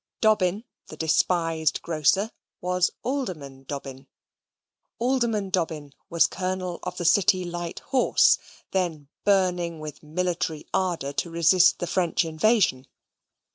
Dobbin, 0.19 0.63
the 0.87 0.97
despised 0.97 1.79
grocer, 1.83 2.31
was 2.59 2.89
Alderman 3.03 3.65
Dobbin 3.65 4.07
Alderman 4.97 5.51
Dobbin 5.51 5.93
was 6.09 6.25
Colonel 6.25 6.79
of 6.81 6.97
the 6.97 7.05
City 7.05 7.43
Light 7.43 7.81
Horse, 7.81 8.39
then 8.71 9.09
burning 9.25 9.79
with 9.79 10.01
military 10.01 10.65
ardour 10.73 11.13
to 11.13 11.29
resist 11.29 11.77
the 11.77 11.85
French 11.85 12.25
Invasion. 12.25 12.87